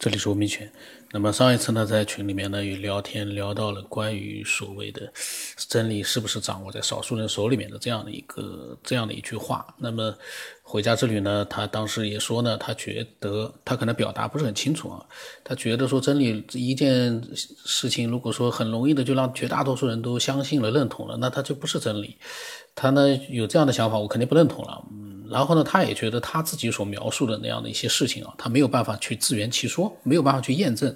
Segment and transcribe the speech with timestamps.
[0.00, 0.72] 这里是吴明全。
[1.10, 5.12] 那么上一次呢，在群里面呢，有聊天聊到了关于所谓的
[5.68, 9.74] 真理是不是掌握在少数人手里面的这样的一个这样的一句话。
[9.76, 10.16] 那么
[10.70, 15.04] 回家之旅呢，他当时也说呢，他觉得他可能表达不是很清楚啊，
[15.42, 17.20] 他觉得说真理一件
[17.64, 22.16] 事情，如果说很容易的就让绝大多数人都相信了、认同了，那他就不是真理。
[22.76, 24.80] 他呢有这样的想法，我肯定不认同了。
[24.92, 30.94] 嗯，然后呢，他也觉得他自己所描述的那样的一些事情啊，他没有办法去自圆其说，没有办法去验证。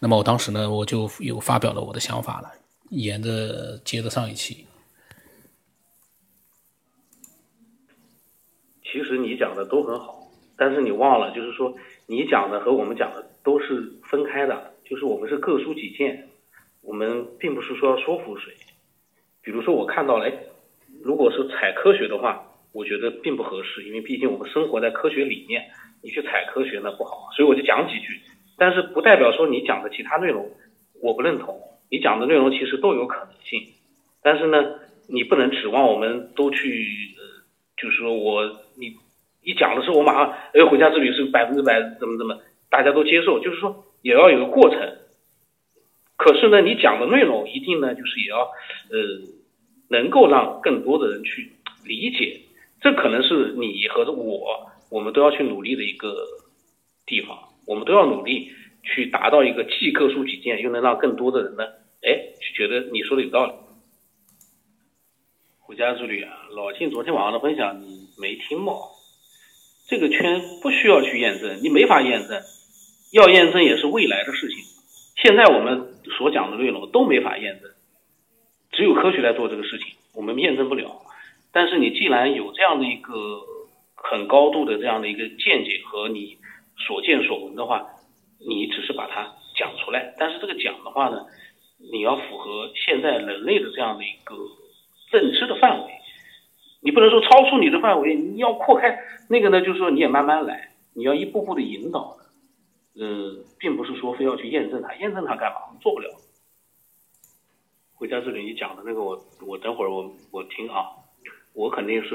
[0.00, 2.48] 那么我当时呢，我就有发表了我的想法了，
[2.90, 4.66] 沿着接着上一期。
[8.96, 10.22] 其实你讲的都很好，
[10.56, 16.28] 但是你忘了，就是说你讲的和我们讲的都是分开的，就是我们是各抒己见，
[16.82, 18.54] 我们并不是说要说服谁。
[19.42, 20.32] 比如说我看到了，
[21.04, 22.42] 如果是采科学的话，
[22.72, 25.66] 我觉得并不合适，因为毕竟我们生活在科学里面，
[26.02, 28.18] 你去采科学那不好，所以我就讲几句。
[28.56, 30.50] 但是不代表说你讲的其他内容
[31.02, 33.60] 我不认同，你讲的内容其实都有可能性。
[34.22, 34.56] 但是呢，
[35.06, 37.14] 你不能指望我们都去，
[37.76, 38.44] 就是说我
[38.76, 38.96] 你
[39.42, 42.38] 一讲的时候，我马上哎回家之旅是百分之百怎么怎么，
[42.70, 44.80] 大家都接受，就是说也要有个过程。
[46.16, 48.98] 可是呢，你讲的内容一定呢，就是也要呃
[49.88, 51.52] 能够让更多的人去
[51.84, 52.40] 理解，
[52.80, 56.24] 这可能是你和我我们都要去努力的一个
[57.04, 57.38] 地方。
[57.66, 58.50] 我们都要努力
[58.82, 61.64] 去达到一个既各抒己见，又能让更多的人呢，
[62.02, 63.52] 哎，觉得你说的有道理。
[65.66, 68.72] 回家之旅啊，老金昨天晚上的分享你没听吗？
[69.88, 72.40] 这个圈不需要去验证，你没法验证，
[73.12, 74.58] 要验证也是未来的事情。
[75.16, 77.68] 现在我们所讲的内容都没法验证，
[78.70, 81.02] 只有科学来做这个事情，我们验证不了。
[81.50, 83.42] 但是你既然有这样的一个
[83.96, 86.38] 很高度的这样的一个见解和你。
[86.78, 87.86] 所见所闻的话，
[88.38, 91.24] 你只是把它讲出来，但是这个讲的话呢，
[91.90, 94.36] 你要符合现在人类的这样的一个
[95.10, 95.92] 认知的范围，
[96.80, 105.76] 你不能说超出你的范围，你要扩开那个呢，就是说你也慢慢来，你要一步步的引导的，呃，并不是说非要去验证它，验证它干嘛？
[105.80, 106.08] 做不了。
[107.94, 110.86] 回家这里你讲的那个，我我等会儿我我听啊，
[111.54, 112.10] 我肯定是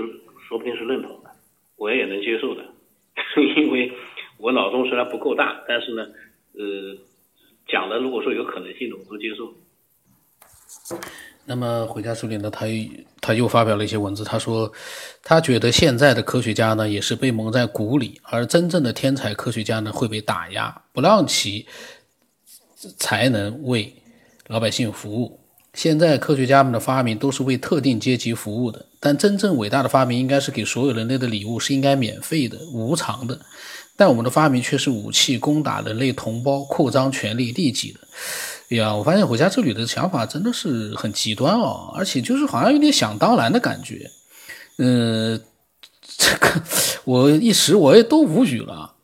[0.47, 1.31] 说不定是认同的，
[1.77, 2.65] 我也能接受的，
[3.57, 3.91] 因为。
[4.37, 6.01] 我脑洞虽然不够大，但是呢，
[6.53, 6.97] 呃，
[7.67, 9.53] 讲的如果说有可能性的，我都接受。
[11.45, 12.65] 那么回家书里呢，他
[13.19, 14.71] 他又发表了一些文字，他说
[15.23, 21.65] 他觉得现在的科学家呢也是被蒙在鼓里，而真正的天才科学家呢会被打压，不让其
[22.97, 23.93] 才能为
[24.47, 25.39] 老百姓服务。
[25.73, 33.39] 现在科学家们的发明都是为特定阶级服务的，但真正伟大的发明应该是给所有人类的礼物，是应该免费的、无偿的。
[33.95, 37.99] 但我们的发明却是武器，攻打人类同胞，扩张权力，利己的。
[38.71, 44.09] 哎呀，我发现回家之旅的想法真的是很极端哦，而且就是好像有点想当然的感觉。
[44.77, 45.43] 嗯，
[46.17, 46.61] 这个
[47.03, 48.95] 我一时我也都无语了。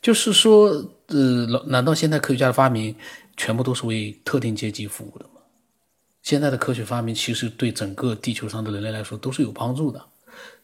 [0.00, 0.70] 就是说，
[1.06, 2.92] 呃，难道现在科学家的发明
[3.36, 5.40] 全部都是为特定阶级服务的吗？
[6.24, 10.04] 现在的科学发明其实对整个地球上的人类来说都是有帮助的。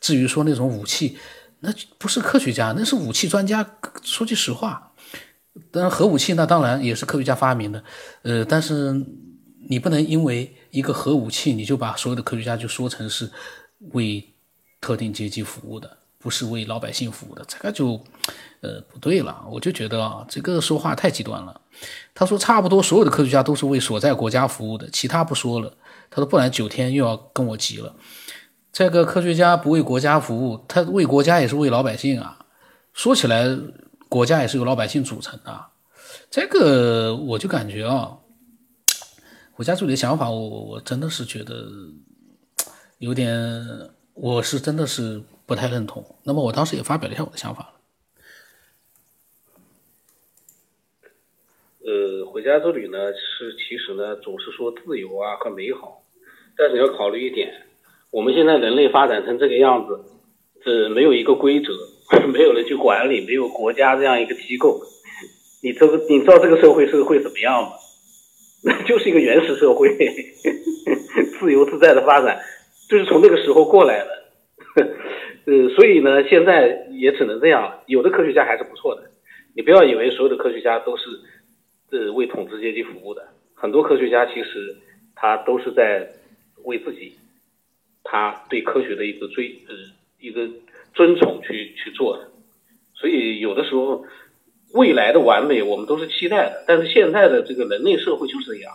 [0.01, 1.17] 至于说那种武器，
[1.61, 3.65] 那不是科学家，那是武器专家。
[4.03, 4.88] 说句实话，
[5.71, 7.83] 当然核武器那当然也是科学家发明的，
[8.23, 8.93] 呃，但是
[9.69, 13.31] 你不能因为一个核武器，你就把所有的科学家就说成是
[13.93, 14.25] 为
[14.81, 18.01] 特定阶级服务的，不是为老百姓服务的，这个就
[18.61, 19.45] 呃不对了。
[19.51, 21.61] 我就觉得啊，这个说话太极端了。
[22.15, 25.73] 他说差不多所有的科学家都是为所在国家服务的，其他不说了。
[26.11, 27.95] 他说不然九天又要跟我急了。
[28.73, 32.39] 这个科学家不为国家服务，他为国家也是为老百姓啊。
[32.93, 33.45] 说起来，
[34.09, 35.67] 国家也是由老百姓组成的。
[36.31, 38.19] 这个我就感觉啊，
[39.55, 41.69] 国家助理的想法，我我真的是觉得
[42.99, 46.05] 有点，我是真的是不太认同。
[46.25, 47.73] 那么我当时也发表了一下我的想法
[51.81, 56.03] 呃，回家之旅呢，是其实呢总是说自由啊和美好，
[56.57, 57.66] 但是你要考虑一点。
[58.11, 60.04] 我们现在人类发展成这个样子，
[60.63, 61.72] 是没有一个规则，
[62.33, 64.81] 没有人去管理，没有国家这样一个机构。
[65.63, 67.71] 你这个你知道这个社会是会怎么样吗？
[68.65, 69.89] 那就是一个原始社会，
[71.39, 72.41] 自由自在的发展，
[72.89, 74.25] 就是从那个时候过来的。
[75.45, 77.81] 呃，所以呢，现在也只能这样。
[77.87, 79.11] 有的科学家还是不错的，
[79.54, 81.04] 你不要以为所有的科学家都是
[81.91, 84.77] 呃为统治阶级服务的，很多科学家其实
[85.15, 86.09] 他都是在
[86.65, 87.15] 为自己。
[88.04, 89.75] 他对科学的一个追呃
[90.19, 90.49] 一个
[90.98, 92.28] 尊崇去去做的，
[92.92, 94.04] 所以有的时候
[94.74, 98.72] 未来的完美我们都是期待的，但是现在的这个人类社会就是这样，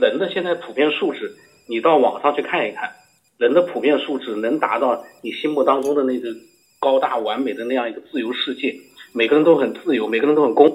[0.00, 1.36] 人的现在普遍素质，
[1.68, 2.90] 你到网上去看一看，
[3.36, 6.34] 人的普遍素质能达到你心目当中的那个
[6.80, 8.74] 高大完美的那样一个自由世界，
[9.12, 10.74] 每个人都很自由，每个人都很公。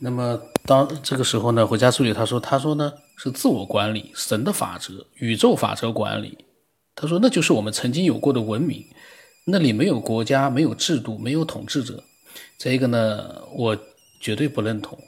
[0.00, 6.36] 那么当这个时候呢，回家助理他说，他说呢是自我管理，神的法则，宇宙法则管理。
[6.94, 8.84] 他说那就是我们曾经有过的文明，
[9.44, 12.02] 那里没有国家，没有制度，没有统治者。
[12.56, 13.76] 这个呢，我
[14.20, 14.98] 绝对不认同。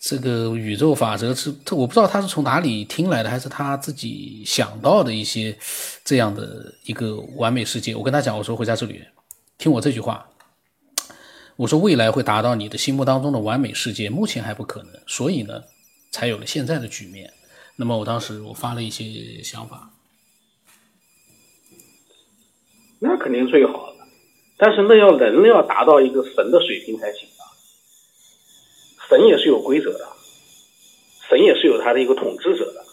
[0.00, 5.56] 这个宇宙法则是，这我不知道他是从哪里听来的，还是他自己想到的一些
[6.04, 7.94] 这样的一个完美世界。
[7.94, 9.04] 我跟他讲，我说回家之旅，
[9.58, 10.28] 听我这句话。
[11.56, 15.64] 我说未来会达到你的心目当中的完美世界，目前还不可能，所以呢，
[16.12, 17.32] 才有了现在的局面。
[17.76, 19.90] 那么我当时我发了一些想法，
[22.98, 24.06] 那肯定最好的。
[24.56, 27.42] 但是那要人要达到一个神的水平才行啊！
[29.08, 30.06] 神也是有规则的，
[31.28, 32.84] 神也是有他的一个统治者的。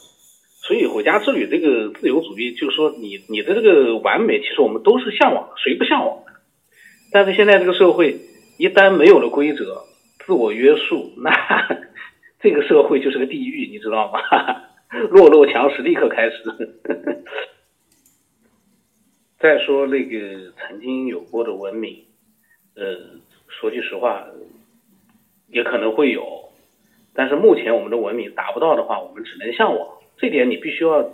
[0.64, 6.24] 所以回家之旅这个自由主义，就是说你你的这个完美，其实我们都是向往的，谁不向往？
[7.12, 8.20] 但是现在这个社会
[8.58, 9.84] 一旦没有了规则、
[10.26, 11.32] 自我约束，那
[12.42, 14.20] 这个社会就是个地狱，你知道吗？
[15.12, 16.44] 弱肉强食立刻开始。
[19.44, 22.06] 再说那个曾经有过的文明，
[22.78, 23.19] 呃，
[23.50, 24.25] 说句实话，
[25.50, 26.54] 也可能会有，
[27.13, 29.98] 但是目前我们的文明达不到的话，我们只能向往。
[30.16, 31.12] 这点你必须要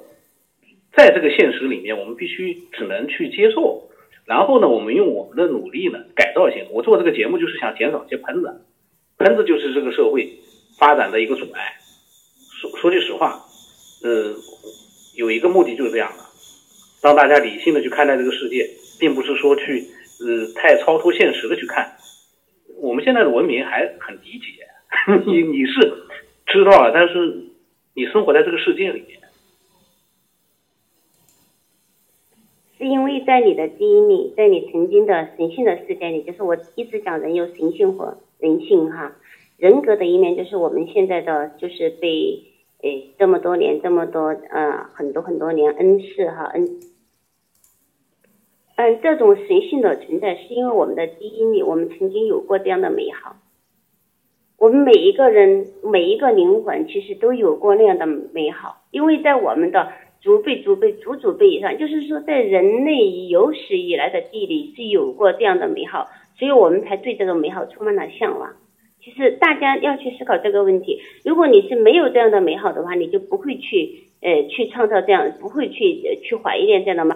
[0.93, 3.89] 在这个现实里面，我们必须只能去接受。
[4.25, 6.67] 然后呢，我们用我们的努力呢，改造一些。
[6.69, 8.61] 我做这个节目就是想减少一些喷子，
[9.17, 10.37] 喷子就是这个社会
[10.77, 11.79] 发展的一个阻碍。
[12.61, 13.43] 说说句实话，
[14.03, 14.35] 呃，
[15.17, 16.28] 有一个目的就是这样的。
[17.01, 18.69] 让大家理性的去看待这个世界，
[18.99, 19.85] 并不是说去
[20.21, 21.95] 呃太超脱现实的去看。
[22.81, 24.67] 我们现在的文明还很理解，
[25.25, 25.93] 你你是
[26.45, 27.45] 知道了，但是
[27.93, 29.19] 你生活在这个世界里面，
[32.77, 39.17] 是因为在你的基因里，在你曾经的神性的世界里，就是我一直讲人有神性和人性哈，
[39.57, 42.43] 人格的一面就是我们现在的就是被
[42.81, 46.65] 诶这么多年这么多呃很多很多年恩赐哈恩。
[48.77, 53.35] 嗯，这种神性的存在是因为我们的基因里，我们曾经有过这样的美好。
[54.57, 58.83] 我们每一个人，每一个灵魂，其实都有过那样的美好。
[58.91, 59.91] 因为在我们的
[60.21, 68.53] 祖辈、祖辈、祖祖辈以上，就是说，在人类有史以来的地理是有过这样的美好，所以我们才对这个美好充满了向往。
[69.01, 77.15] 其实大家要去思考这个问题：如果你是没有这样的美好的话，你就不会去呃去创造这样，不会去去怀念这样的吗？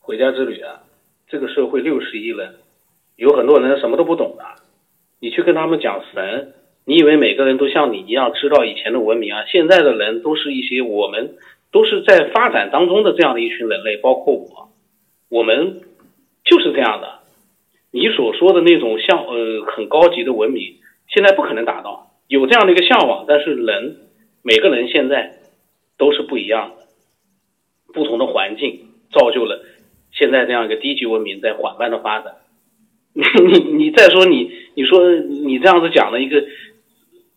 [0.00, 0.82] 回家之旅啊，
[1.28, 2.56] 这个社会六十亿人，
[3.16, 4.44] 有很多人什么都不懂的。
[5.20, 6.52] 你去跟他们讲神，
[6.84, 9.46] 你以为每个人都像你一样知道以前的文明啊？
[9.46, 11.36] 现在的人都是一些我们
[11.72, 14.68] 都是在发展当中的这样的一群人类，包括我，
[15.30, 15.80] 我们
[16.44, 17.23] 就是这样的。
[17.94, 20.74] 你所说的那种像呃很高级的文明，
[21.06, 22.10] 现在不可能达到。
[22.26, 23.98] 有这样的一个向往，但是人
[24.42, 25.34] 每个人现在
[25.96, 26.82] 都是不一样的，
[27.94, 28.80] 不同的环境
[29.12, 29.60] 造就了。
[30.10, 32.34] 现在这样一个低级文明在缓慢的发展，
[33.14, 36.44] 你你你再说你你说你这样子讲了一个，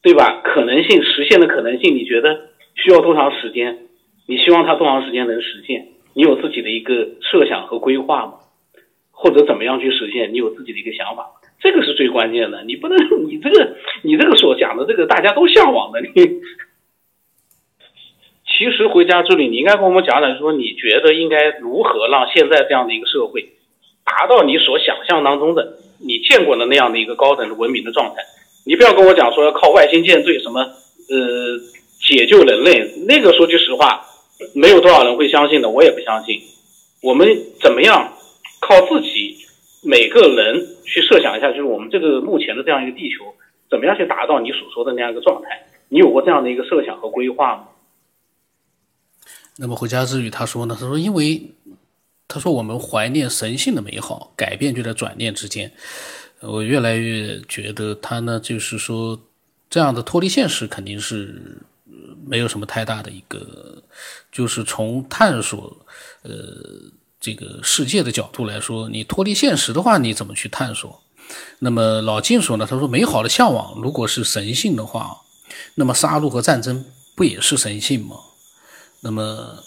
[0.01, 0.41] 对吧？
[0.43, 3.77] 可能性实现的可能性，你觉得需要多长时间？
[4.25, 5.89] 你希望它多长时间能实现？
[6.15, 8.33] 你有自己的一个设想和规划吗？
[9.19, 10.31] 或者怎么样去实现？
[10.31, 11.25] 你有自己的一个想法？
[11.59, 12.63] 这个是最关键的。
[12.63, 12.97] 你不能
[13.27, 16.07] 你这个你这个所讲的这个大家都向往的你。
[18.45, 23.49] 其实回家之旅，你应该跟我们讲讲，说你觉得应该如何让现在这样的一个社会
[24.05, 28.21] 达到你所想象当中的、你见过的那样的一个高等的文明的状态。
[28.65, 31.59] 你不要跟我讲说要靠外星舰队什么呃
[32.07, 34.01] 解救人类，那个说句实话，
[34.55, 36.39] 没有多少人会相信的，我也不相信。
[37.03, 37.27] 我们
[37.61, 38.13] 怎么样
[38.59, 39.37] 靠自己
[39.83, 43.33] 每个人去设想一下，就是我们这个目前的这样一个地球，
[43.69, 45.67] 怎么样去达到你所说的那样一个状态？
[45.89, 47.67] 你有过这样的一个设想和规划吗？
[49.57, 50.77] 那么回家之余，他说呢？
[50.79, 51.51] 他说，因为
[52.27, 55.71] 他说我们怀念神性的美好，改变就在转念之间。
[56.41, 59.19] 我越来越觉得他呢，就是说
[59.69, 61.57] 这样的脱离现实肯定是
[62.25, 63.81] 没有什么太大的一个，
[64.31, 65.75] 就是从探索
[66.21, 66.31] 呃
[67.19, 71.01] 这个世界的角度来说，你脱离现实的话，你怎么去探索？
[71.59, 72.65] 那么老晋说呢？
[72.69, 75.17] 他说美好的向往如果是神性的话，
[75.75, 78.15] 那么杀戮和战争不也是神性吗？
[79.01, 79.57] 那么，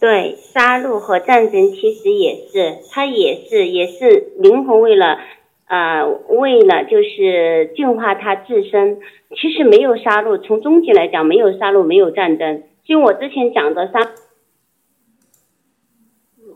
[0.00, 5.18] 对，杀戮和战争其实也是，它也是也是灵魂为了，
[5.66, 8.98] 呃，为了就是净化它自身。
[9.40, 12.62] 其实没有杀戮，从终极来讲，没有杀戮，没有战争。
[12.84, 14.00] 就我之前讲的杀。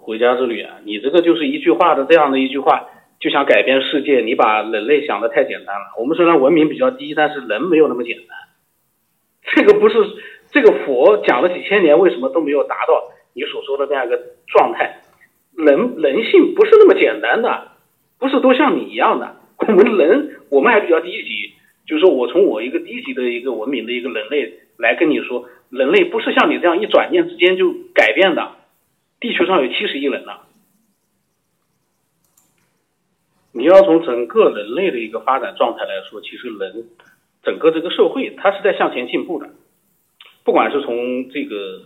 [0.09, 2.87] 回家之旅啊，你这个就是一句话的这样的一句话，
[3.21, 5.83] 就想改变世界，你把人类想的太简单了。
[5.99, 8.29] 我们虽然文明比较低，但是人没有那么简单。
[9.55, 9.99] 这个不是
[10.51, 13.13] 这个佛讲了几千年，为什么都没有达到？
[13.35, 15.03] 你所说的这样一个状态，
[15.55, 17.69] 人人性不是那么简单的，
[18.19, 19.37] 不是都像你一样的。
[19.59, 21.53] 我们人我们还比较低级，
[21.87, 28.53] 就是说我从我一个低级的一个文明的一个人类来跟你说，人类不是像你这样一转念之间就改变的。
[29.21, 30.33] 地球上有七十亿人呢，
[33.53, 36.87] 你要从整个人类的一个发展状态来说，其实人
[37.43, 39.51] 整个这个社会它是在向前进步的，
[40.45, 41.83] 不管是从这个。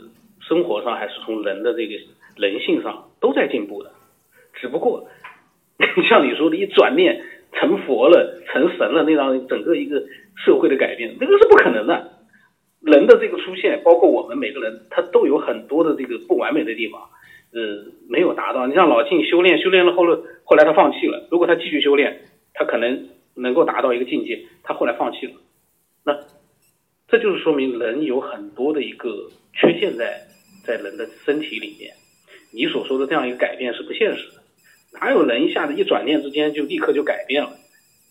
[0.49, 1.95] 生活上还是从人的这个
[2.37, 3.93] 人性上都在进步的，
[4.55, 5.07] 只不过
[6.09, 10.03] 像你说的，一转念成佛了、成神了，那让整个一个
[10.45, 12.19] 社会的改变，那个是不可能的。
[12.81, 17.09] 人的这个出现，包括我们每个人，他都有很多的这个不完美的地方，
[17.53, 18.67] 呃，没有达到。
[18.67, 21.29] 你像老晋修炼，修炼了后来，后来他放弃了。
[21.31, 22.23] 如果他继续修炼，
[22.55, 25.33] 他可能能够达到一个境界，他后来放弃了。
[26.05, 26.19] 那
[27.09, 30.29] 这就是说明人有很多的一个缺陷在。
[30.65, 31.93] 在人的身体里面，
[32.55, 34.43] 你所说的这样一个改变是不现实的，
[34.93, 37.51] 哪有人一下子一转念之间就立刻就改变了？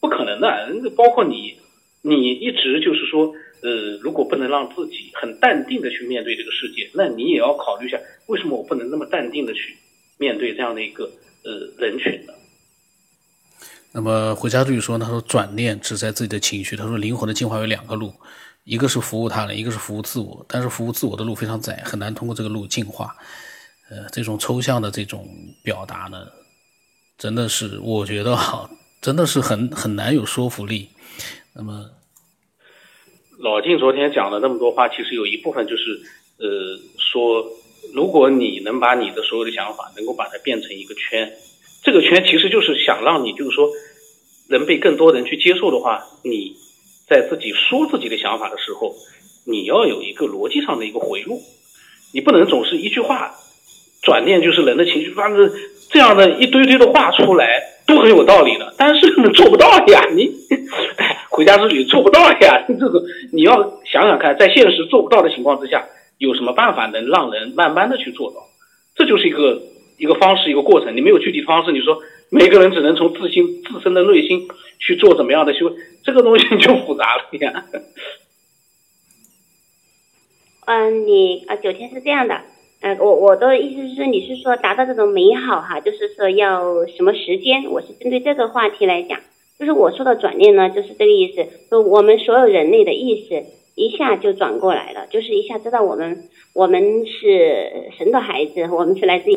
[0.01, 0.89] 不可能的。
[0.97, 1.55] 包括你，
[2.03, 9.77] 你一直就是说，呃，如果不能让自己很淡定的去面对这个世界，那你也要考虑一下，为什么我不能那么淡定的去
[10.17, 11.09] 面对这样的一个
[11.43, 12.33] 呃人群呢？
[13.91, 16.75] 那么回家之语说，他说转念只在自己的情绪。
[16.75, 18.13] 他说灵魂的进化有两个路。
[18.63, 23.15] 一个是服务他人，一个是服务自我，但是服务自我的路非常窄，很难通过这个路进化。
[23.89, 25.27] 呃，这种抽象的这种
[25.63, 26.27] 表达呢，
[27.17, 28.69] 真的是我觉得哈，
[29.01, 30.89] 真的是很很难有说服力。
[31.53, 31.89] 那么，
[33.41, 35.99] 老晋昨天讲了那么多话，其实有一部分就是
[36.37, 37.45] 呃说，
[37.93, 41.31] 如果你能把你的所有的想法能够把它变成一个圈，
[41.83, 43.67] 这个圈其实就是想让你就是说
[44.49, 46.55] 能被更多人去接受的话，你。
[47.09, 48.95] 在自己说自己的想法的时候，
[49.45, 51.41] 你要有一个逻辑上的一个回路，
[52.13, 53.35] 你不能总是一句话
[54.01, 55.51] 转念就是人的情绪，反正
[55.89, 60.31] 这样的一堆堆的话出来都很有道理的，但是做不到呀，你
[61.31, 68.45] 回家之旅做不到呀，这 个你要想想看，在现实做不到的情况之下，有什么办法能让人慢慢的去做到？
[68.95, 69.61] 这就是一个
[69.97, 70.95] 一个方式，一个过程。
[70.95, 71.97] 你没有具体方式，你说
[72.29, 74.47] 每个人只能从自心自身的内心
[74.79, 75.73] 去做怎么样的修。
[76.03, 77.65] 这个东西就复杂了呀。
[80.65, 82.41] 嗯，你啊，九天是这样的，
[82.81, 87.63] 嗯，我我的意思是，你是说达到这种美好哈，就是说要什么时间？
[87.71, 89.19] 我是针对这个话题来讲，
[89.59, 99.35] 就是我说的转念呢，就是这个意思，就我们所有人类的意识一下就转过来了，就是一下知道我们我们是神的孩子，我们是来自于，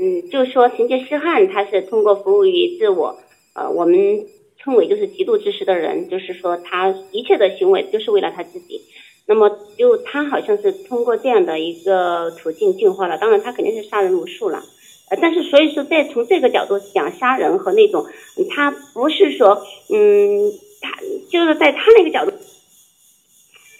[0.00, 3.18] 嗯，就是说成吉思汗他是通过服务于自我，
[3.54, 4.26] 呃，我们。
[4.56, 8.80] 称为就是极度自私的人，就是说他一切的行为就是为了他自己。
[9.26, 13.18] 那么就他好像是通过这样的一个途径进化了。
[13.18, 14.62] 当然他肯定是杀人无数了。
[15.10, 18.06] 呃，但是所以说在从这个角度讲，杀人和那种
[18.50, 20.90] 他不是说，嗯，他
[21.30, 22.32] 就是在他那个角度，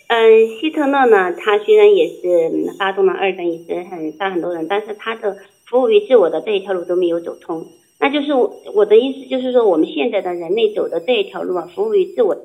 [0.09, 7.67] 嗯，希特勒呢，他虽然也是发动了二战，也是很杀很多人，但是他的服务于自我的这一条路都没有走通。
[7.99, 12.37] 那就是我我的意思，就是说我们现在的人类走的这一条路啊，服务于自我。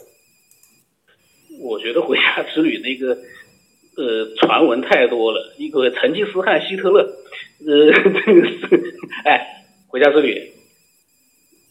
[1.61, 3.17] 我觉得回家之旅那个
[3.97, 7.13] 呃传闻太多了，一个成吉思汗、希特勒，
[7.67, 7.91] 呃
[8.25, 10.51] 这个是哎回家之旅。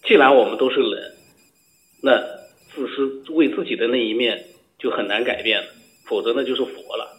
[0.04, 1.12] 既然我们都是人，
[2.02, 2.18] 那
[2.72, 4.44] 自私为自己的那一面
[4.78, 5.66] 就很难改变了，
[6.06, 7.16] 否则那就是佛了。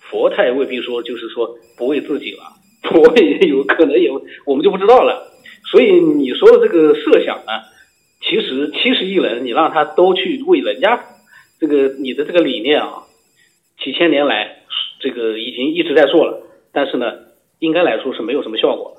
[0.00, 2.44] 佛他也未必说就是说不为自己了，
[2.82, 4.10] 佛也有可能也
[4.46, 5.32] 我们就不知道了。
[5.70, 7.52] 所以你说的这个设想呢，
[8.20, 11.04] 其实七十亿人，你让他都去为人家
[11.60, 13.04] 这个你的这个理念啊，
[13.82, 14.62] 几千年来
[15.00, 17.12] 这个已经一直在做了，但是呢，
[17.62, 18.96] 应该来说是没有什么效果。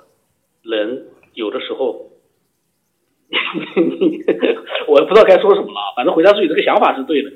[0.63, 2.09] 人有的时候，
[4.87, 7.31] 我不知道该说什么了，反正回答自己这个想法是对的，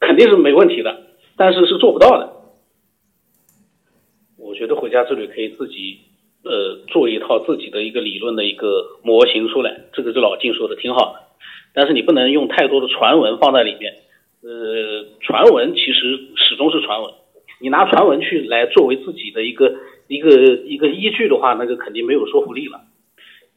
[0.00, 2.32] 肯定是没问题的，但是是做不到的。
[4.36, 6.00] 我觉得回家之旅可以自己。
[6.46, 11.20] 呃，做一套自己的一个理论的一个模型出来，这个是老晋说的挺好的，
[11.72, 13.94] 但是你不能用太多的传闻放在里面。
[14.42, 17.14] 呃，传闻其实始终是传闻，
[17.62, 19.74] 你拿传闻去来作为自己的一个
[20.06, 20.30] 一个
[20.64, 22.80] 一个依据的话，那个肯定没有说服力了。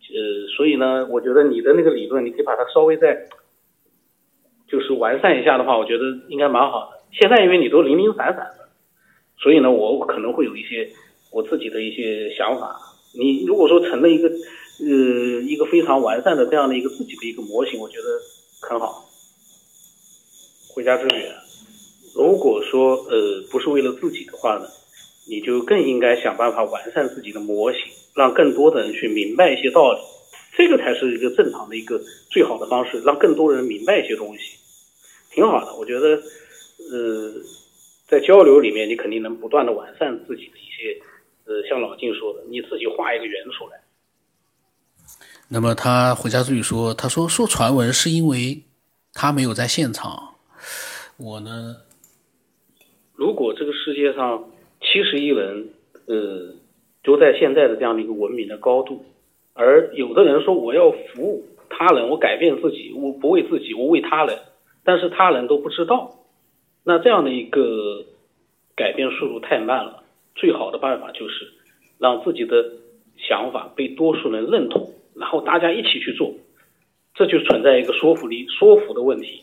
[0.09, 3.27] 呃，所以呢，我觉得你的那个理论，你可以把它稍微再
[4.67, 6.99] 就是完善一下的话，我觉得应该蛮好的。
[7.11, 8.69] 现在因为你都零零散散的，
[9.37, 10.89] 所以呢，我可能会有一些
[11.31, 12.77] 我自己的一些想法。
[13.17, 18.03] 你如果说成了一个呃一个非常完善的这样的一个自己的一个模型，我觉得
[18.61, 19.03] 很好。
[20.73, 21.15] 回家之旅，
[22.15, 24.65] 如果说呃不是为了自己的话呢，
[25.29, 27.81] 你就更应该想办法完善自己的模型，
[28.15, 29.99] 让更多的人去明白一些道理，
[30.55, 34.57] 这个才是一个正常的一个最好的方式，让更多人明白一些东西，
[35.31, 35.75] 挺好的。
[35.75, 36.21] 我觉得
[36.91, 37.33] 呃
[38.07, 41.01] 在交流里面，你肯定能不断的完善自己的一些
[41.45, 43.81] 呃像老静说的，你自己画一个圆出来。
[45.49, 48.63] 那么他回家之旅说，他说说传闻是因为
[49.13, 50.35] 他没有在现场。
[51.17, 51.77] 我呢，
[53.13, 54.49] 如果这个世界上
[54.81, 55.69] 七十亿人，
[56.07, 56.53] 呃，
[57.03, 59.05] 都在现在的这样的一个文明的高度，
[59.53, 64.37] 而有的人说我要服务他人，我改变自己，我不为自己，我为他人，
[64.83, 66.15] 但是他人都不知道，
[66.83, 68.05] 那这样的一个
[68.75, 70.03] 改变速度太慢了。
[70.35, 71.51] 最好的办法就是
[71.97, 72.73] 让自己的
[73.17, 76.35] 想法被多数人认同，然后大家一起去做，
[77.15, 79.41] 这就存在一个说服力、说服的问题。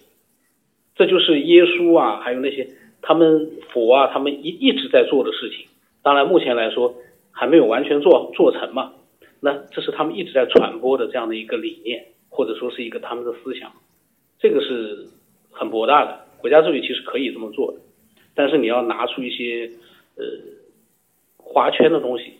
[0.94, 2.68] 这就是耶稣啊，还有那些
[3.06, 5.66] 他们佛啊，他们一一直在做的事情。
[6.02, 6.94] 当然，目前来说
[7.30, 8.92] 还没有完全做做成嘛。
[9.40, 13.70] 那这是他们一直在传播的这样的一个理念，或者说是一个他们的思想。
[14.38, 15.06] 这个是
[15.50, 16.24] 很博大的。
[16.38, 17.78] 国家之旅其实可以这么做的，
[18.34, 19.70] 但是你要拿出一些
[20.16, 20.24] 呃
[21.36, 22.32] 划圈的东西。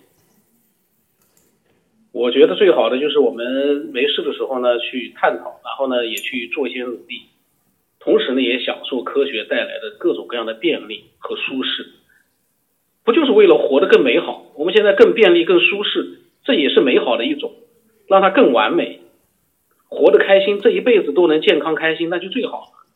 [2.12, 7.23] 我觉得最好的就是我们没事的时候呢去探讨，然后呢也去做一些努力。
[8.04, 11.87] 同时呢，也享受科学带来的各种各样的便利和舒适，
[13.02, 14.44] 不就是为了活得更美好？
[14.56, 17.52] 我们现在更便利、更舒适，这也是美好的一种，
[18.06, 19.00] 让它更完美，
[19.88, 22.87] 活得开心，这一辈子都能健康开心，那就最好了。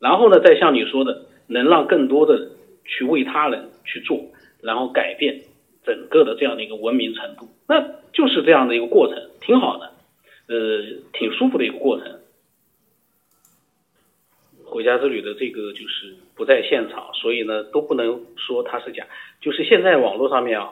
[0.00, 2.50] 然后呢，再像你说的，能让更多的
[2.84, 4.20] 去为他人去做，
[4.62, 5.42] 然后改变
[5.84, 7.80] 整个的这样的一个文明程度，那
[8.12, 9.92] 就是这样的一个过程，挺好的，
[10.48, 10.82] 呃，
[11.12, 12.19] 挺舒服的一个过程。
[14.70, 19.04] 国家之旅的这个就是不在现场，所以呢都不能说它是假。
[19.40, 20.70] 就是现在网络上面啊，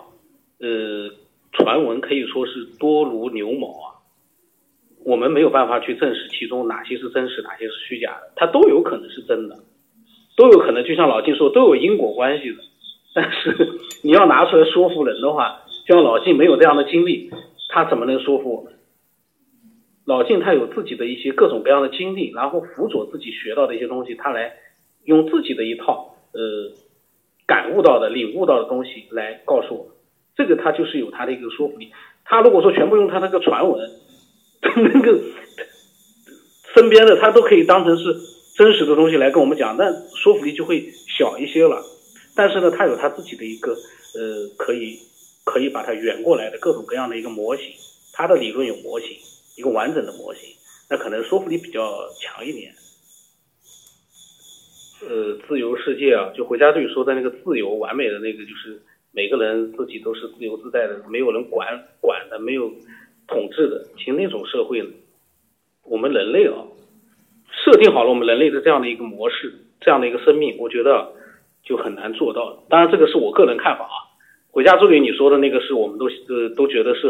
[0.60, 1.10] 呃，
[1.52, 3.86] 传闻可以说是多如牛毛啊，
[5.04, 9.56] 我们没有办法去证实其中哪些是真实，哪些是虚假的，它都有可能是真的，
[10.36, 12.62] 都有可能就像老金说都有因果关系的。
[13.14, 17.30] 但是你要拿出来说服人的话，就像老金没有这样的经历，
[17.68, 18.77] 他怎么能说服我们？
[20.08, 24.54] 老静他有自己的一些各种各样的经历，然后辅佐自己学到的一些东西，他来
[25.04, 26.72] 用自己的一套呃
[27.46, 29.92] 感悟到的、领悟到的东西来告诉我们，
[30.34, 31.92] 这个他就是有他的一个说服力。
[32.24, 33.90] 他如果说全部用他那个传闻，
[34.62, 35.20] 那个
[36.74, 38.04] 身边的他都可以当成是
[38.56, 40.80] 真实的东西来跟我们讲，那说服力就会
[41.18, 41.82] 小一些了。
[42.34, 44.96] 但是呢，他有他自己的一个呃可以
[45.44, 47.66] 可以把它圆过来的各种各样的一个模型，
[48.14, 49.08] 他的理论有模型。
[49.58, 50.54] 一个完整的模型，
[50.88, 51.82] 那可能说服力比较
[52.20, 52.72] 强一点。
[55.02, 58.80] 呃，自由世界啊，就回家之旅说的那个自由完美的那个，就是
[59.12, 62.70] 每个人自己都是自由自在的，没有人管管的，没有
[63.26, 63.88] 统治的。
[63.96, 64.86] 其实那种社会，
[65.82, 66.62] 我们人类啊，
[67.64, 71.14] 设定好了我们人类的这样的一个模式，这样的一个生命，我觉得
[71.64, 72.64] 就很难做到。
[72.68, 74.07] 当然，这个是我个人看法啊。
[74.58, 77.06] 回家之旅你说的那个是我们都呃都觉得是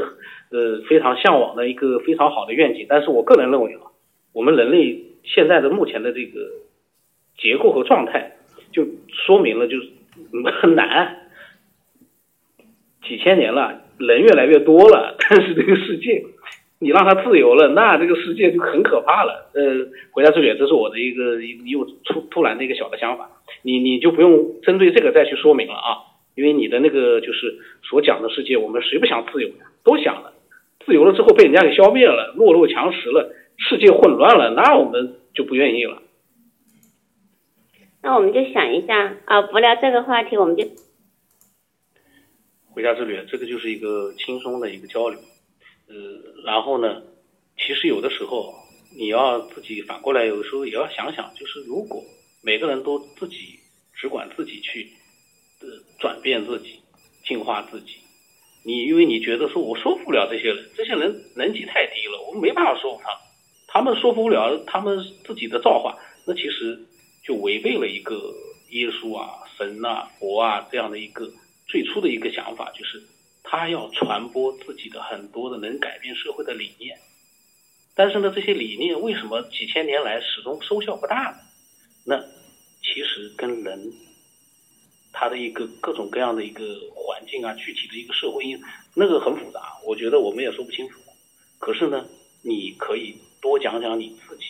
[0.50, 3.88] 呃非常向往的一个非常好的愿景，但是我个人认为啊，
[4.34, 6.40] 我们人类现在的目前的这个
[7.38, 8.36] 结构和状态，
[8.70, 9.88] 就说明了就是
[10.60, 11.30] 很难。
[13.02, 16.22] 几千年了，人越来越多了，但是这个世界
[16.80, 19.50] 你让它自由了，那这个世界就很可怕了。
[19.54, 23.30] 呃，回家之旅这是我的一个又突突然的一个小的想法，
[23.62, 26.04] 你你就不用针对这个再去说明了啊。
[26.38, 29.72] 因为你的那个就是所讲的世界，我们谁不想自由呀？
[29.82, 30.32] 都想了，
[30.86, 36.00] 自由了之后被人家给消灭了，弱肉强食了，世界混乱了，那我们就不愿意了。
[38.00, 40.64] 那我们就想一下啊，不聊这个话题，我们就
[42.70, 45.18] 回家之旅，这个就是一个轻松的一个交流。
[45.88, 45.96] 呃，
[46.44, 47.02] 然后呢，
[47.56, 48.54] 其实有的时候
[48.96, 52.00] 你要自己反过来，有时候也要想想，就是如果
[52.44, 53.58] 每个人都自己
[53.92, 54.86] 只管自己去。
[55.98, 56.80] 转变自己，
[57.26, 57.98] 进化自己。
[58.64, 63.10] 你因为你觉得说我说服不了这些人，这些人人气太低了，我们没办法说服他，
[63.66, 66.78] 他们说服不了他们自己的造化，那其实
[67.24, 68.14] 就违背了一个
[68.70, 71.30] 耶稣啊、神呐、佛啊这样的一个
[71.66, 73.02] 最初的一个想法，就是
[73.42, 76.98] 他要传播自己的很多的能改变社会的理念。
[77.94, 81.38] 但是呢，这些理念为什么几千年来始终收效不大呢？
[82.04, 82.20] 那
[82.82, 83.92] 其实跟人
[85.12, 86.62] 他的一个各种各样的一个
[86.94, 88.60] 环境啊，具体的一个社会因
[88.94, 90.98] 那个很复杂，我觉得我们也说不清楚。
[91.58, 92.06] 可是呢，
[92.42, 94.44] 你可以多讲讲你自己，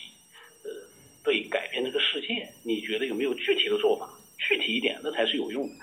[0.63, 0.69] 呃，
[1.23, 4.09] 对改变这个世界，你觉得有没有具体的做法？
[4.37, 5.75] 具体一点，那才是有用的。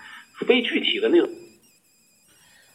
[0.46, 1.28] 非具体的那种。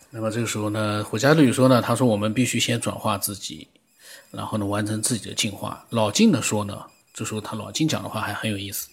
[0.09, 3.67] 那么这个时候呢，回家之旅说呢，他说我们必须先转化自己。
[4.29, 5.85] 然后呢，完成自己的进化。
[5.89, 8.89] 老金呢说呢，这时候他老金讲的话还很有意思。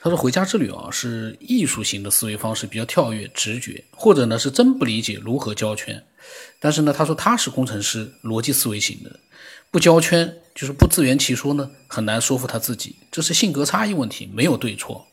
[0.00, 6.04] 他说回家之旅啊，是艺术型的思维方式，比较跳跃、直觉，或者呢是真不理解如何交圈。
[6.60, 9.18] 但是呢，他说他是工程师，逻辑思维型的，
[9.70, 12.96] 不交圈就是不自圆其说呢，很难说服他自己。
[13.10, 15.06] 这是性格差异问题，没有对错。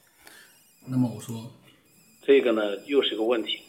[0.86, 1.50] 那么我说，
[2.26, 3.60] 这个呢又是一个问题。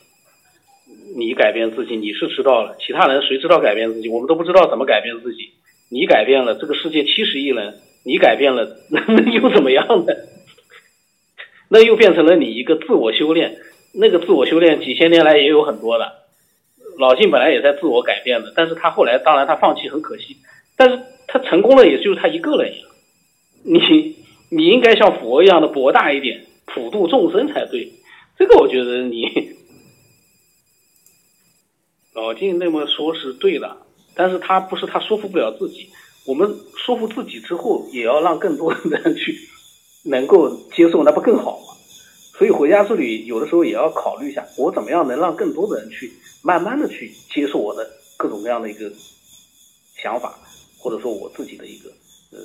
[1.15, 4.09] 你改变自己，你是知道了，其他人谁知道改变自己？
[4.09, 5.53] 我们都不知道怎么改变自己。
[5.89, 10.13] 你改变了这个世界七十亿人，你改变了， 那又怎么样呢？
[11.69, 13.57] 那又变成了你一个自我修炼。
[13.95, 16.13] 那个自我修炼几千年来也有很多的，
[16.99, 20.39] 老晋本来也在自我改变的，但是他后来当然他放弃很可惜，
[20.77, 22.79] 但是他成功了，也就是他一个人呀。
[23.65, 24.17] 你
[24.51, 27.93] 你应该像佛一样的博大一点，普度众生才对。
[28.39, 29.51] 这个我觉得你
[32.15, 33.79] 老晋那么说是对的。
[34.15, 35.89] 但是他不是他说服不了自己，
[36.25, 39.37] 我们说服自己之后，也要让更多的人去
[40.05, 41.67] 能够接受，那不更好吗？
[42.39, 48.91] 所以回家之旅有的时候也要考虑一下，我怎么样能让更多的人去慢慢的去接受我的各种各样的一个
[49.97, 50.39] 想法，
[50.79, 51.91] 或者说我自己的一个
[52.33, 52.39] 呃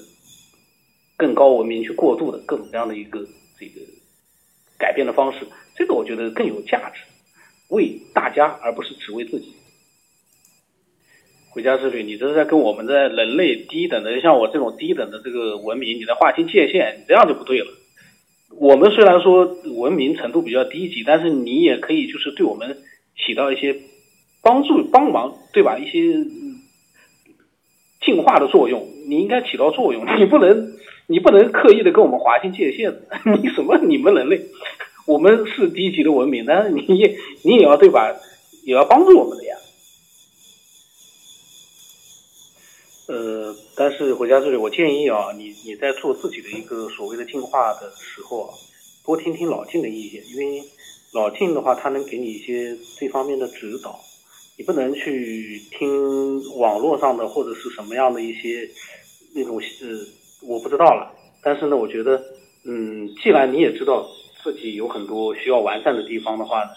[1.15, 3.19] 更高文明去过渡的各种各样的一个
[3.59, 3.81] 这个
[4.77, 7.01] 改变的方式，这个我觉得更有价值，
[7.69, 9.55] 为大家而不是只为自己。
[11.57, 17.65] 回家之旅，你这是在跟我们的人类低等的，像我这种低等的这个文明，你在划清界限，你这样就不对了。
[18.59, 22.77] 我们虽然说文明程度比较低级，但是你也可以就是对我们
[23.17, 23.75] 起到一些
[24.43, 25.79] 帮助、帮忙，对吧？
[25.79, 26.29] 一些
[28.05, 30.05] 进化的作用，你应该起到作用。
[30.19, 30.73] 你不能，
[31.07, 32.93] 你不能刻意的跟我们划清界限。
[33.41, 33.79] 你什么？
[33.79, 34.41] 你们人类，
[35.07, 38.13] 我们是低级的文明，但是你也你也要对吧？
[38.63, 39.55] 也要帮助我们的呀。
[43.07, 48.53] 呃，但是回家之旅，我建议啊，你你在做自己的一个所谓的进化的时候啊，
[49.05, 50.61] 多听听老晋的意见，因为
[51.13, 53.97] 老晋的话，他能给你一些这方面的指导，
[54.57, 58.69] 你不能去听网络上的或者是什么样的一些
[59.33, 61.13] 那种呃，我不知道了。
[61.41, 62.21] 但是呢，我觉得，
[62.65, 64.05] 嗯，既然你也知道
[64.43, 66.71] 自己有很多需要完善的地方的话呢，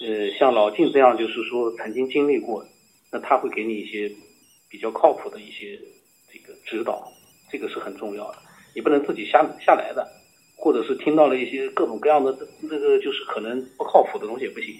[0.00, 2.64] 呃，像老晋这样，就是说曾经经历过，
[3.12, 4.10] 那他会给你一些。
[4.76, 5.80] 比较靠谱的一些
[6.30, 7.10] 这个指导，
[7.50, 8.36] 这个是很重要的。
[8.74, 10.06] 你不能自己瞎下来的，
[10.54, 14.76] 或者是听到了一些各种各样的那个就是可能不靠谱的东西也不行。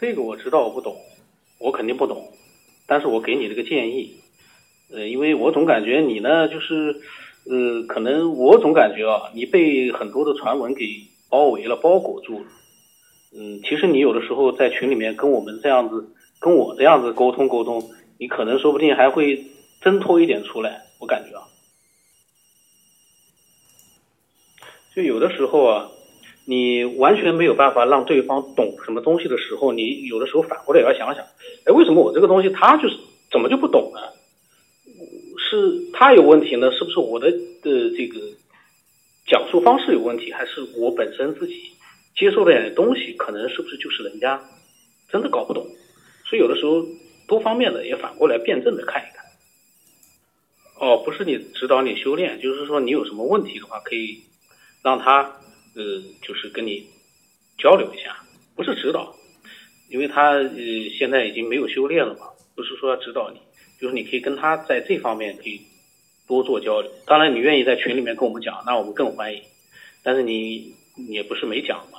[0.00, 0.96] 这个我知道我不懂，
[1.60, 2.32] 我肯定不懂，
[2.88, 4.16] 但是我给你这个建议，
[4.90, 7.00] 呃，因为我总感觉你呢就是
[7.44, 12.46] 呃，可能我总感觉啊，你被很多的传闻给包围了、包裹住了。
[13.32, 16.08] 嗯，其实你有的时候在群里面跟我们这样子。
[16.42, 17.80] 跟我这样子沟通沟通，
[18.18, 19.46] 你可能说不定还会
[19.80, 20.86] 挣脱一点出来。
[20.98, 21.46] 我感觉啊，
[24.94, 25.88] 就有的时候啊，
[26.44, 31.24] 你完全没有办法让对方懂什么东西的时候，你有的时候反过来也要想想，
[31.64, 32.96] 哎，为什么我这个东西他就是
[33.30, 34.00] 怎么就不懂呢？
[35.38, 36.72] 是他有问题呢？
[36.72, 38.18] 是不是我的的这个
[39.28, 41.54] 讲述方式有问题，还是我本身自己
[42.16, 44.42] 接受的东西可能是不是就是人家
[45.08, 45.64] 真的搞不懂？
[46.32, 46.82] 所以有的时候
[47.28, 49.22] 多方面的也反过来辩证的看一看。
[50.80, 54.22] 哦，不是你指导你修炼，就是说你有什么问题的话，可以
[54.82, 55.24] 让他
[55.76, 56.86] 呃，就是跟你
[57.58, 58.16] 交流一下，
[58.56, 59.14] 不是指导，
[59.90, 60.56] 因为他呃
[60.98, 63.38] 现在已经没有修炼了嘛，不是说要指导你，
[63.78, 65.60] 就是你可以跟他在这方面可以
[66.26, 66.90] 多做交流。
[67.06, 69.42] 当然，你愿意在群里面跟我们讲，那我们更欢迎。
[70.02, 70.74] 但是你
[71.10, 71.98] 也不是没讲嘛。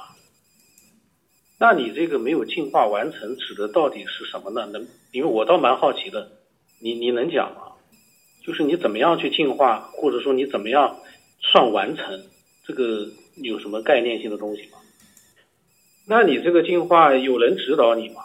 [1.63, 4.67] 那你这个没有进化完成，指的到底是什么呢？
[4.73, 6.29] 能，因为我倒蛮好奇的，
[6.81, 7.61] 你你能讲吗？
[8.45, 10.99] 就是你怎么样去进化，或者说你怎么样
[11.39, 12.21] 算完成，
[12.67, 14.79] 这个有什么概念性的东西吗？
[16.05, 18.23] 那你这个进化有人指导你吗？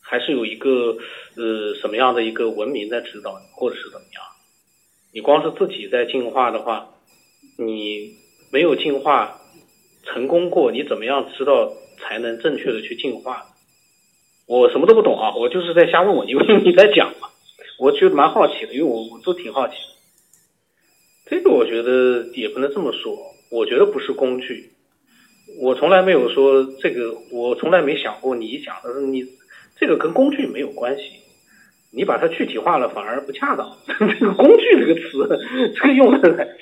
[0.00, 0.96] 还是有一个
[1.36, 4.24] 呃什么样的一个文明在指导你，或者是怎么样？
[5.12, 6.88] 你光是自己在进化的话，
[7.58, 8.16] 你
[8.50, 9.40] 没有进化，
[10.02, 13.46] 成功过，你怎么样知道才能正确的去进化？
[14.46, 17.28] 我什么都不懂啊，我就是在瞎问问，因为你在讲嘛，
[17.78, 19.74] 我觉得蛮好奇的，因为我我都挺好奇。
[21.26, 23.16] 这个我觉得也不能这么说，
[23.50, 24.72] 我觉得不是工具，
[25.60, 29.24] 我从来没有说这个，我从来没想过你讲的你
[29.76, 31.04] 这个跟工具没有关系，
[31.92, 33.76] 你把它具体化了反而不恰当。
[34.18, 36.56] 这个工具这个词，这个用的。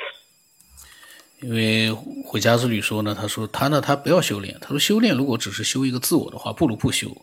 [1.42, 7.16] 因为回家之旅说呢，他说他呢他不要修炼，他说修炼如果只是修一个自我的话，不如不修。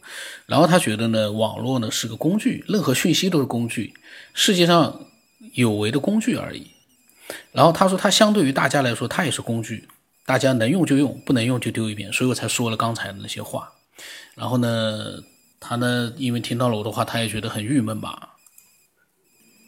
[0.47, 3.93] 然后他觉得呢，网络呢是个工具，任何讯息都是工具，
[4.33, 5.07] 世界上
[5.53, 6.71] 有为的工具而已。
[7.51, 9.87] 然后他说他相对于大家来说，他也是工具，
[10.25, 12.11] 大家能用就用，不能用就丢一边。
[12.11, 13.71] 所以我才说了刚才的那些话。
[14.33, 15.21] 然后呢，
[15.59, 18.35] 他呢因为听到了我的话，他也觉得很郁闷吧。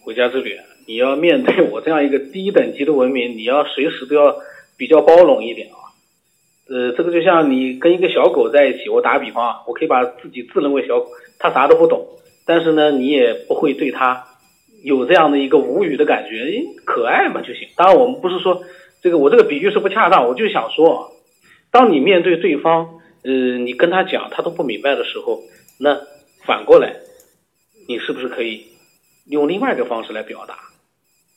[0.03, 0.57] 回家之旅。
[0.89, 4.35] 你要面对我这样一个低等级的文明，你要随时都要
[4.75, 5.77] 比较包容一点啊。
[6.67, 11.05] 呃，这个就像你跟一个小狗在一起，我打比方啊，我可以把自己自认为小狗，
[11.37, 12.07] 它啥都不懂，
[12.47, 14.25] 但是呢，你也不会对它
[14.83, 17.67] 有这样的一个无语的感觉，诶，可爱嘛就行。
[17.75, 18.63] 当然，我们不是说
[19.03, 21.11] 这个，我这个比喻是不恰当，我就想说，
[21.71, 25.43] 当你面对对方，呃，你跟他讲他都不明白的时候，
[25.79, 25.99] 那
[26.47, 26.95] 反过来，
[27.87, 28.63] 你是不是可以
[29.27, 30.57] 用另外一个方式来表达？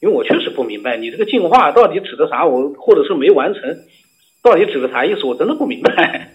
[0.02, 3.62] 因为我确实不明白你这个进化到底指的啥，我或者是没完成，
[4.42, 5.22] 到底指的啥意思？
[5.22, 6.34] 我真的不明白。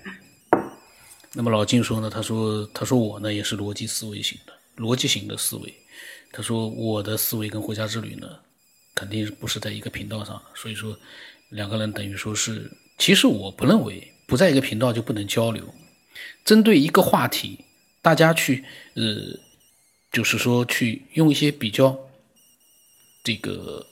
[1.34, 2.10] 那么老金说呢？
[2.10, 5.73] 他说：“他说我呢也是逻辑思维型的，逻辑型的思维。
[6.32, 8.30] 他说我的思维跟回家之旅呢，
[8.95, 10.41] 肯定不是在一个频道上。
[10.56, 10.97] 所以说
[11.49, 15.62] 两个人等于说是，其实我不认为不在一个频道就不能交流。
[16.45, 17.60] 针对一个话题，
[18.01, 18.63] 大家去
[18.95, 19.03] 呃，
[20.10, 21.93] 就是说去用一些比较。”
[23.23, 23.86] 这个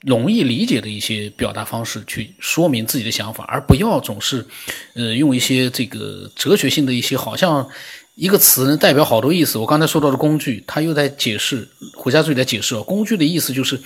[0.00, 4.46] 容易理解的一些表达方式去说明自己的想法，而不要总是，
[4.94, 7.68] 呃，用一些这个哲学性的一些，好像
[8.14, 9.56] 一个词能代表好多意思。
[9.58, 13.80] 我刚才说到的工具，他又在解释，回家自己在解释哦，工具的意思就是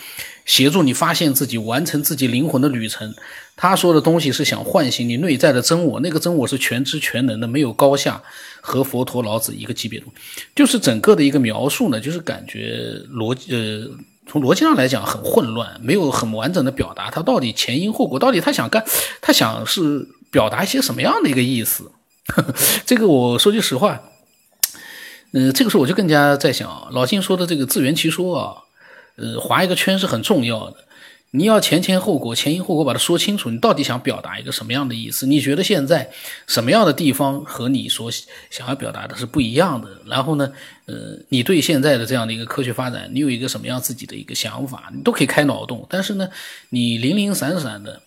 [0.45, 3.15] 协助你发现自己，完成自己灵魂的旅程。
[3.55, 8.21] 他说的东西是想唤醒你内在的真我，那个真我是全知全能的，没有高下，
[8.61, 10.07] 和佛陀、老子一个级别的。
[10.55, 13.89] 就是整个的一个描述呢，就是感觉逻辑，呃，
[14.27, 18.85] 从逻辑上来讲很混乱，没有很完整的表达他到底前因后果，到底他想干，
[19.23, 21.93] 他想是表达一些什么样的一个意思。
[22.85, 24.03] 这个我说句实话，
[25.38, 28.57] 嗯，这个时候我就更加在想，老金说的这个自圆其说啊，
[29.16, 30.79] 呃，划一个圈是很重要的。
[31.33, 35.27] 你要前前后果、前因后果把它说清楚，你到底想表达一个什么样的意思？
[35.27, 36.11] 你觉得现在
[36.46, 38.11] 什么样的地方和你所
[38.49, 40.01] 想要表达的是不一样的？
[40.07, 40.51] 然后呢，
[40.87, 40.94] 呃，
[41.29, 44.90] 你对现在的这样的一个科学发展，你有一个什么样自己的一个想法？
[44.94, 45.87] 你都可以开脑洞。
[45.90, 46.31] 但是呢，
[46.70, 48.01] 你零零散散的，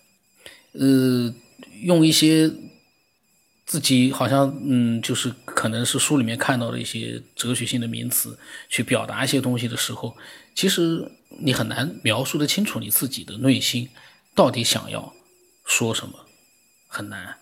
[0.71, 1.31] 呃，
[1.83, 2.49] 用一些
[3.69, 10.17] 自己好像嗯，就是可能是书里面看到的一些哲学性的名词去表达一些东西的时候，
[10.53, 11.09] 其实。
[11.41, 13.87] 你很难描述的清楚你自己的内心
[14.35, 15.13] 到底想要
[15.63, 16.25] 说什么，
[16.87, 17.37] 很难。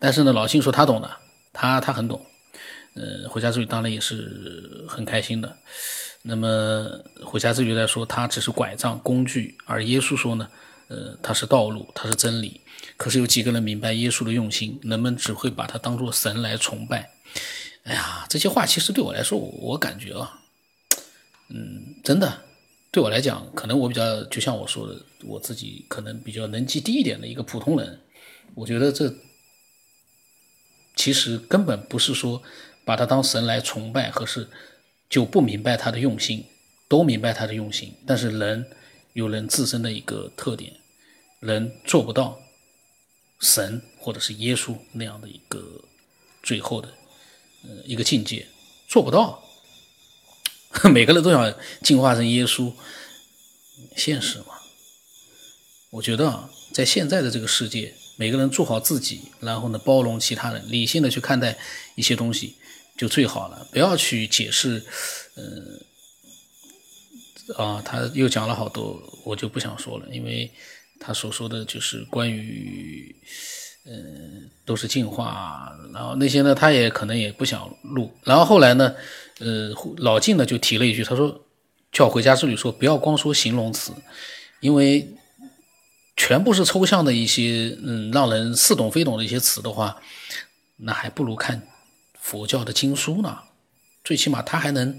[0.00, 1.08] 但是呢，老信说他懂的，
[1.52, 2.26] 他他很懂。
[2.94, 5.56] 呃，回家之旅当然也是很开心的。
[6.22, 6.84] 那么
[7.24, 10.48] 回家之旅来说他只是拐杖工具，而耶稣说呢，
[10.88, 12.60] 呃，他是道路，他是真理。
[12.96, 14.78] 可是有几个人明白耶稣的用心？
[14.82, 17.10] 人们只会把他当做神来崇拜。
[17.84, 20.42] 哎呀，这些话其实对我来说，我感觉啊，
[21.48, 22.42] 嗯，真的。
[22.92, 28.00] 对我来讲，可能我比较就像我说的，我自己可能比较能级低一点的一个普通人，
[28.54, 29.12] 我觉得这
[30.94, 32.42] 其实根本不是说
[32.86, 34.48] 把他当神来崇拜，和是
[35.10, 36.46] 就不明白他的用心，
[36.88, 38.66] 都明白他的用心，但是人
[39.16, 40.78] 有人自身的一个特点，
[41.40, 42.38] 人做不到
[43.40, 45.82] 神或者是耶稣那样的一个
[46.42, 46.88] 最后的
[47.64, 48.46] 呃一个境界，
[48.86, 49.42] 做不到。
[50.92, 52.70] 每个人都想进化成耶稣，
[53.96, 54.48] 现实嘛？
[55.88, 61.56] 我觉得啊，在现在的这个世界，每个人做好自己，然后呢，包容其他人，理性的去看待
[61.94, 62.56] 一些东西，
[62.98, 63.66] 就最好了。
[63.72, 64.84] 不要去解释，
[65.36, 65.80] 嗯，
[67.56, 70.50] 啊，他又讲了好多，我就不想说了，因为
[70.98, 73.14] 他所说的就是关于，
[73.86, 78.94] 嗯，都是进化，然后那些呢，他也可能也不想录，然后后来呢？
[79.38, 81.44] 呃，老晋呢就提了一句，他说
[81.92, 83.92] ：“叫回家之旅说不要光说形容词，
[84.60, 85.06] 因为
[86.16, 90.00] 全部是抽象的一些，嗯，让人似懂非懂的一些词的话，
[90.76, 91.68] 那还不如看
[92.18, 93.38] 佛教的经书呢。
[94.02, 94.98] 最起码他还能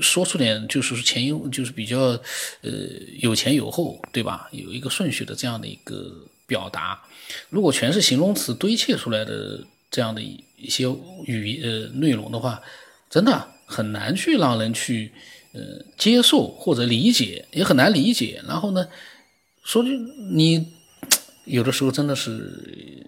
[0.00, 2.70] 说出点，就是前因，就是比较呃
[3.18, 4.48] 有前有后，对吧？
[4.52, 7.02] 有一个顺序的这样的一个。”表达。
[7.48, 10.84] 如果全是形容词堆砌出来的这样的一些
[11.24, 12.60] 语呃内容的话，
[13.08, 15.10] 真的很难去让人去
[15.52, 15.60] 呃
[15.96, 18.42] 接受或者理解，也很难理解。
[18.46, 18.86] 然后呢，
[19.64, 19.96] 说句
[20.34, 20.74] 你
[21.46, 23.06] 有的时候真的是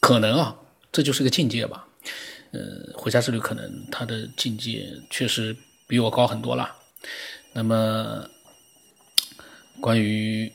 [0.00, 0.56] 可能啊，
[0.90, 1.88] 这就是个境界吧。
[2.52, 2.60] 呃，
[2.94, 5.54] 回家之旅可能他的境界确实
[5.90, 6.76] 比我高很多了。
[7.52, 8.24] 那么，
[9.80, 10.52] 关于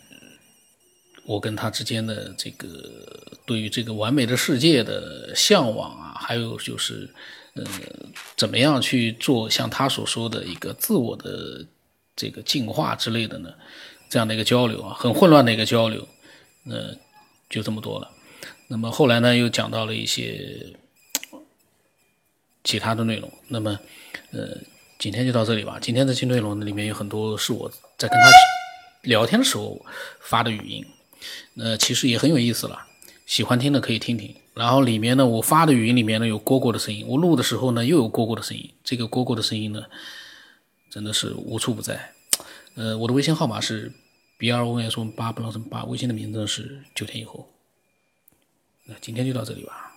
[1.26, 2.68] 我跟他之间的这个
[3.46, 7.14] 对于这个完美的世界的向往啊，还有就是
[7.56, 7.66] 呃，
[8.38, 11.68] 怎么样去做像他所说的一个自我的
[12.16, 13.54] 这个进化之类的呢？
[14.10, 16.08] 这样的一个交流啊，很混乱的一个交流，
[16.64, 16.76] 那
[17.50, 18.10] 就这么多了。
[18.70, 20.78] 那么后来呢，又讲到了一些。
[22.68, 23.80] 其他的内容，那么，
[24.32, 24.58] 呃，
[25.06, 25.78] 今天就到这里吧。
[25.80, 28.28] 今天的新内容里面有很多是我在跟他
[29.04, 29.80] 聊天的时候
[30.20, 30.84] 发的语音，
[31.58, 32.88] 呃，其实也很有意思了。
[33.28, 34.36] 喜欢听的可以听听。
[34.56, 38.68] 然后里面呢，我发的语音里面呢有蝈蝈的声音，我录的时候呢又有蝈蝈的声音。
[38.84, 39.84] 这个蝈蝈的声音呢，
[40.90, 42.14] 真的是无处不在。
[42.74, 43.92] 呃，我的微信号码是
[44.40, 47.48] b r o n s 八不能什么八，微信的名字是九天以后。
[48.86, 49.95] 那今天就到这里吧。